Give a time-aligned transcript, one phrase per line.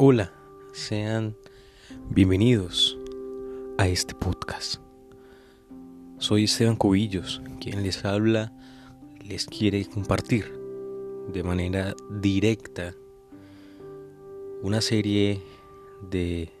[0.00, 0.32] Hola,
[0.72, 1.36] sean
[2.08, 2.96] bienvenidos
[3.78, 4.80] a este podcast.
[6.18, 8.52] Soy Esteban Cubillos, quien les habla,
[9.26, 10.56] les quiere compartir
[11.32, 12.94] de manera directa
[14.62, 15.42] una serie
[16.08, 16.52] de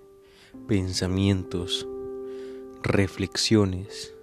[0.66, 1.86] pensamientos,
[2.82, 4.16] reflexiones,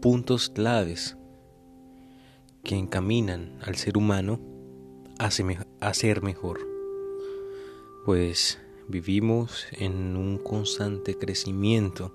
[0.00, 1.16] puntos claves
[2.64, 4.40] que encaminan al ser humano
[5.20, 6.75] a, ser mejor.
[8.06, 12.14] Pues vivimos en un constante crecimiento.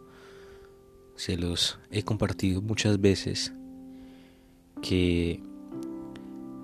[1.17, 3.51] Se los he compartido muchas veces
[4.81, 5.43] que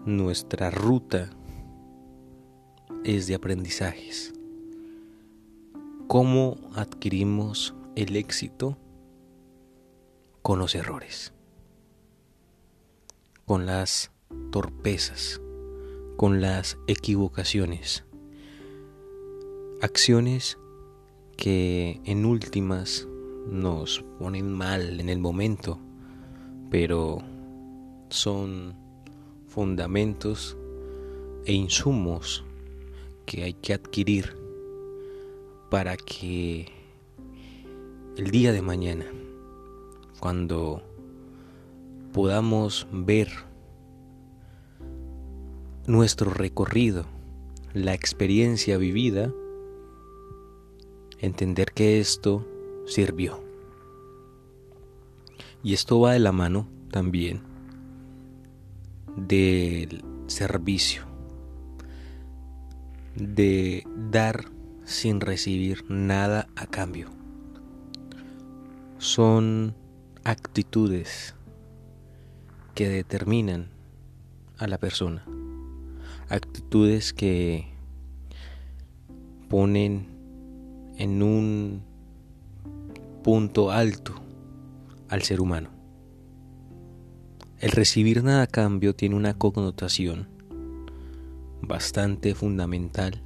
[0.05, 1.29] nuestra ruta
[3.03, 4.33] es de aprendizajes.
[6.07, 8.77] ¿Cómo adquirimos el éxito?
[10.41, 11.33] Con los errores,
[13.43, 14.09] con las
[14.51, 15.41] torpezas,
[16.15, 18.06] con las equivocaciones.
[19.79, 20.57] Acciones
[21.35, 23.07] que en últimas
[23.47, 25.77] nos ponen mal en el momento,
[26.71, 27.19] pero
[28.09, 28.73] son
[29.47, 30.57] fundamentos
[31.45, 32.43] e insumos
[33.27, 34.35] que hay que adquirir
[35.69, 36.71] para que
[38.17, 39.05] el día de mañana,
[40.19, 40.81] cuando
[42.13, 43.29] podamos ver
[45.85, 47.05] nuestro recorrido,
[47.75, 49.31] la experiencia vivida,
[51.19, 52.45] entender que esto
[52.85, 53.43] sirvió.
[55.63, 57.41] Y esto va de la mano también
[59.15, 61.03] del servicio,
[63.15, 64.45] de dar
[64.85, 67.09] sin recibir nada a cambio.
[68.99, 69.75] Son
[70.23, 71.35] actitudes
[72.75, 73.69] que determinan
[74.57, 75.25] a la persona
[76.29, 77.67] actitudes que
[79.49, 80.07] ponen
[80.97, 81.81] en un
[83.23, 84.15] punto alto
[85.09, 85.69] al ser humano.
[87.59, 90.27] El recibir nada a cambio tiene una connotación
[91.61, 93.23] bastante fundamental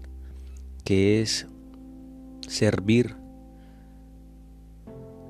[0.83, 1.47] que es
[2.47, 3.15] servir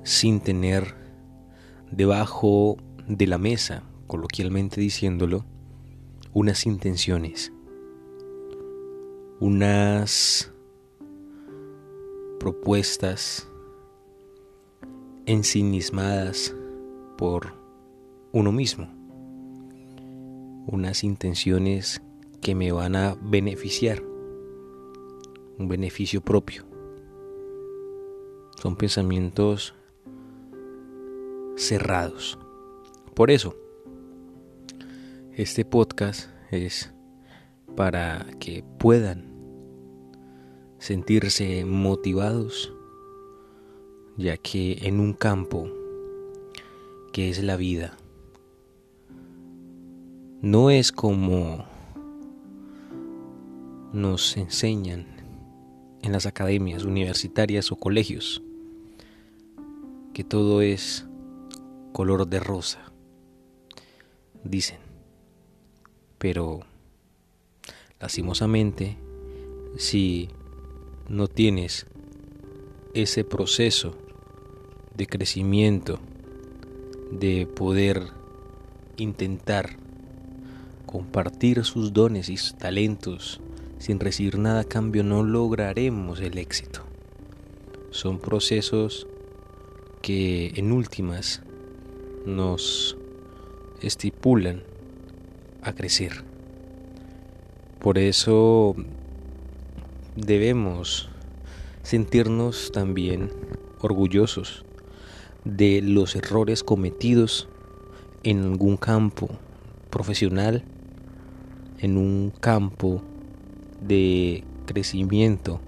[0.04, 0.94] sin tener
[1.90, 2.76] debajo
[3.06, 5.44] de la mesa, coloquialmente diciéndolo,
[6.32, 7.52] unas intenciones
[9.42, 10.51] unas
[12.42, 13.48] propuestas
[15.26, 16.52] ensimismadas
[17.16, 17.54] por
[18.32, 18.88] uno mismo,
[20.66, 22.02] unas intenciones
[22.40, 24.02] que me van a beneficiar,
[25.56, 26.64] un beneficio propio.
[28.60, 29.72] Son pensamientos
[31.54, 32.40] cerrados.
[33.14, 33.54] Por eso,
[35.34, 36.92] este podcast es
[37.76, 39.31] para que puedan
[40.82, 42.72] sentirse motivados,
[44.16, 45.68] ya que en un campo
[47.12, 47.96] que es la vida,
[50.40, 51.64] no es como
[53.92, 55.06] nos enseñan
[56.02, 58.42] en las academias universitarias o colegios,
[60.12, 61.06] que todo es
[61.92, 62.92] color de rosa,
[64.42, 64.80] dicen,
[66.18, 66.62] pero
[68.00, 68.98] lastimosamente,
[69.76, 70.28] si
[71.12, 71.84] no tienes
[72.94, 73.94] ese proceso
[74.96, 76.00] de crecimiento,
[77.10, 78.02] de poder
[78.96, 79.76] intentar
[80.86, 83.42] compartir sus dones y sus talentos
[83.78, 86.80] sin recibir nada a cambio, no lograremos el éxito.
[87.90, 89.06] Son procesos
[90.00, 91.42] que en últimas
[92.24, 92.96] nos
[93.82, 94.62] estipulan
[95.60, 96.24] a crecer.
[97.80, 98.74] Por eso
[100.16, 101.08] debemos
[101.82, 103.30] sentirnos también
[103.80, 104.64] orgullosos
[105.44, 107.48] de los errores cometidos
[108.22, 109.30] en algún campo
[109.90, 110.64] profesional,
[111.78, 113.02] en un campo
[113.80, 115.60] de crecimiento.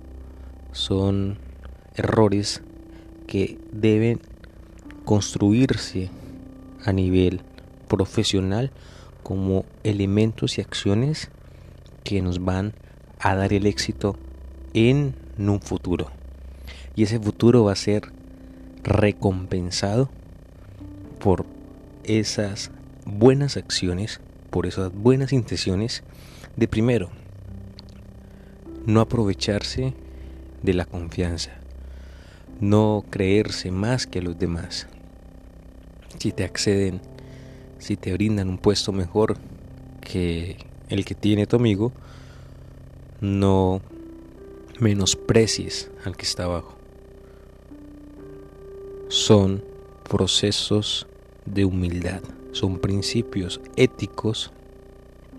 [0.73, 1.39] Son
[1.97, 2.63] errores
[3.27, 4.21] que deben
[5.05, 6.11] construirse
[6.85, 7.41] a nivel
[7.89, 8.71] profesional
[9.23, 11.31] como elementos y acciones
[12.05, 12.75] que nos van
[13.19, 14.17] a dar el éxito
[14.75, 16.11] en un futuro.
[16.95, 18.13] Y ese futuro va a ser
[18.83, 20.11] recompensado
[21.19, 21.47] por
[22.05, 22.71] esas
[23.07, 26.03] buenas acciones, por esas buenas intenciones
[26.57, 27.11] de primero,
[28.87, 29.95] no aprovecharse
[30.63, 31.51] de la confianza,
[32.61, 34.87] no creerse más que los demás.
[36.19, 37.01] Si te acceden,
[37.79, 39.37] si te brindan un puesto mejor
[40.01, 40.57] que
[40.89, 41.93] el que tiene tu amigo,
[43.21, 43.81] no
[44.81, 46.77] menosprecies al que está abajo.
[49.09, 49.63] Son
[50.09, 51.07] procesos
[51.47, 52.21] de humildad,
[52.53, 54.51] son principios éticos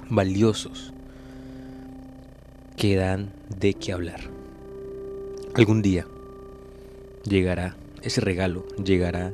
[0.09, 0.93] valiosos
[2.77, 4.21] que dan de qué hablar.
[5.55, 6.05] Algún día
[7.23, 9.33] llegará ese regalo, llegará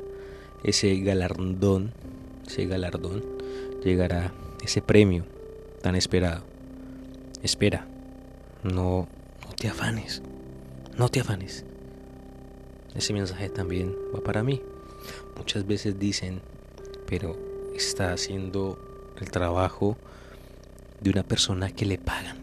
[0.62, 1.92] ese galardón,
[2.46, 3.24] ese galardón,
[3.84, 4.32] llegará
[4.62, 5.24] ese premio
[5.82, 6.42] tan esperado.
[7.42, 7.86] Espera,
[8.62, 9.08] no,
[9.62, 10.22] te afanes,
[10.98, 11.64] no te afanes.
[12.96, 14.60] Ese mensaje también va para mí.
[15.36, 16.40] Muchas veces dicen,
[17.06, 17.38] pero
[17.72, 18.76] está haciendo
[19.20, 19.96] el trabajo
[21.00, 22.38] de una persona que le pagan,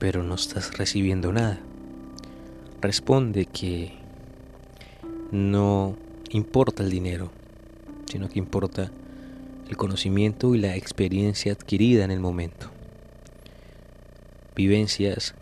[0.00, 1.60] pero no estás recibiendo nada.
[2.80, 3.92] Responde que
[5.30, 5.96] no
[6.30, 7.30] importa el dinero,
[8.06, 8.90] sino que importa
[9.68, 12.68] el conocimiento y la experiencia adquirida en el momento.
[14.56, 15.36] Vivencias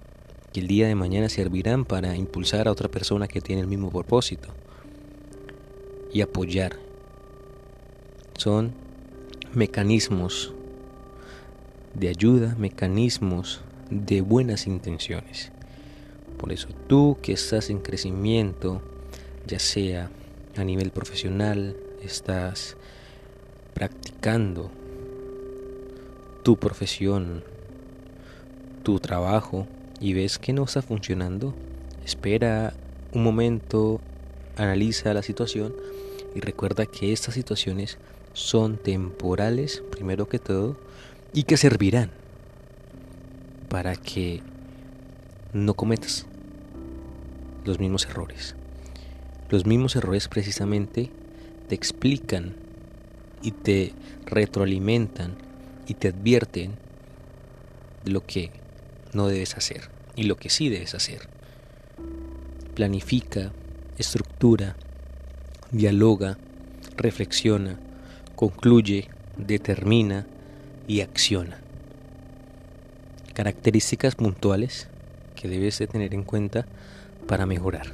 [0.53, 3.91] que el día de mañana servirán para impulsar a otra persona que tiene el mismo
[3.91, 4.49] propósito
[6.13, 6.77] y apoyar.
[8.37, 8.73] Son
[9.55, 10.53] mecanismos
[11.95, 13.61] de ayuda, mecanismos
[13.91, 15.53] de buenas intenciones.
[16.39, 18.83] Por eso tú que estás en crecimiento,
[19.47, 20.11] ya sea
[20.57, 22.77] a nivel profesional, estás
[23.75, 24.71] practicando
[26.43, 27.45] tu profesión,
[28.83, 29.67] tu trabajo
[30.03, 31.55] y ves que no está funcionando,
[32.05, 32.75] espera
[33.13, 34.01] un momento,
[34.57, 35.73] analiza la situación
[36.35, 37.99] y recuerda que estas situaciones
[38.33, 40.77] son temporales, primero que todo,
[41.33, 42.11] y que servirán
[43.69, 44.41] para que
[45.53, 46.27] no cometas
[47.65, 48.57] los mismos errores.
[49.51, 51.11] Los mismos errores precisamente
[51.69, 52.57] te explican
[53.41, 53.93] y te
[54.27, 55.37] retroalimentan
[55.87, 56.73] y te advierten
[58.05, 58.51] de lo que
[59.13, 61.29] no debes hacer y lo que sí debes hacer.
[62.75, 63.53] Planifica,
[63.99, 64.77] estructura,
[65.71, 66.39] dialoga,
[66.97, 67.79] reflexiona,
[68.35, 70.27] concluye, determina
[70.87, 71.59] y acciona.
[73.35, 74.89] Características puntuales
[75.35, 76.67] que debes de tener en cuenta
[77.27, 77.93] para mejorar.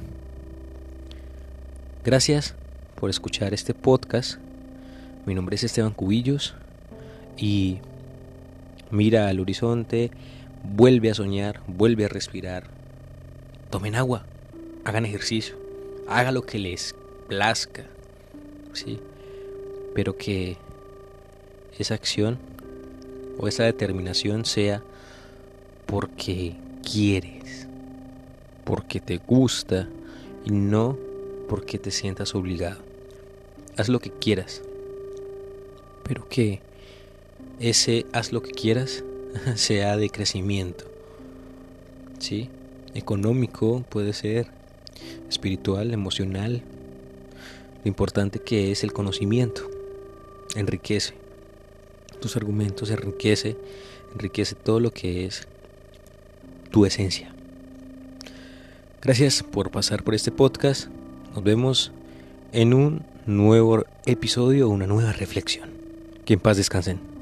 [2.03, 2.55] Gracias
[2.95, 4.39] por escuchar este podcast.
[5.25, 6.55] Mi nombre es Esteban Cubillos
[7.37, 7.77] y
[8.91, 10.11] mira al horizonte,
[10.63, 12.63] vuelve a soñar, vuelve a respirar.
[13.69, 14.25] Tomen agua,
[14.83, 15.55] hagan ejercicio,
[16.07, 16.95] haga lo que les
[17.27, 17.85] plazca,
[18.73, 18.99] ¿sí?
[19.93, 20.57] Pero que
[21.77, 22.37] esa acción
[23.37, 24.83] o esa determinación sea
[25.85, 27.67] porque quieres,
[28.63, 29.87] porque te gusta
[30.45, 30.97] y no
[31.47, 32.79] porque te sientas obligado.
[33.77, 34.61] Haz lo que quieras,
[36.03, 36.61] pero que
[37.59, 39.03] ese haz lo que quieras
[39.55, 40.85] sea de crecimiento.
[42.19, 42.49] ¿Sí?
[42.93, 44.47] Económico puede ser,
[45.29, 46.61] espiritual, emocional.
[47.83, 49.69] Lo importante que es el conocimiento.
[50.55, 51.13] Enriquece
[52.19, 53.55] tus argumentos, enriquece,
[54.13, 55.47] enriquece todo lo que es
[56.71, 57.33] tu esencia.
[59.01, 60.87] Gracias por pasar por este podcast.
[61.33, 61.91] Nos vemos
[62.51, 65.69] en un nuevo episodio, una nueva reflexión.
[66.25, 67.18] Que en paz descansen.